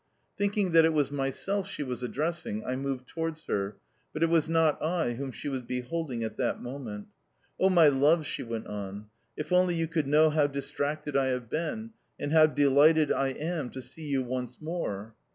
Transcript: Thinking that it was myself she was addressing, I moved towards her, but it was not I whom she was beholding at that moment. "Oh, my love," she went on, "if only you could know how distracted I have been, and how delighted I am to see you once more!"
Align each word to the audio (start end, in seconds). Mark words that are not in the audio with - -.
Thinking 0.35 0.71
that 0.71 0.83
it 0.83 0.93
was 0.93 1.11
myself 1.11 1.67
she 1.69 1.83
was 1.83 2.01
addressing, 2.01 2.65
I 2.65 2.75
moved 2.75 3.07
towards 3.07 3.43
her, 3.43 3.77
but 4.11 4.23
it 4.23 4.29
was 4.31 4.49
not 4.49 4.81
I 4.81 5.11
whom 5.13 5.31
she 5.31 5.47
was 5.47 5.61
beholding 5.61 6.23
at 6.23 6.37
that 6.37 6.59
moment. 6.59 7.05
"Oh, 7.59 7.69
my 7.69 7.87
love," 7.87 8.25
she 8.25 8.41
went 8.41 8.65
on, 8.65 9.11
"if 9.37 9.51
only 9.51 9.75
you 9.75 9.85
could 9.87 10.07
know 10.07 10.31
how 10.31 10.47
distracted 10.47 11.15
I 11.15 11.27
have 11.27 11.51
been, 11.51 11.91
and 12.19 12.31
how 12.31 12.47
delighted 12.47 13.11
I 13.11 13.27
am 13.27 13.69
to 13.69 13.81
see 13.83 14.07
you 14.07 14.23
once 14.23 14.59
more!" 14.59 15.13